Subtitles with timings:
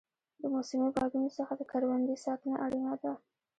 [0.39, 3.13] د موسمي بادونو څخه د کروندې ساتنه اړینه ده.